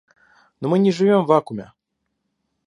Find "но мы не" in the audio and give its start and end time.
0.61-0.91